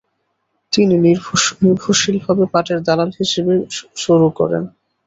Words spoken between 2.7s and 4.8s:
দালাল হিসাবে" শুরু করেন।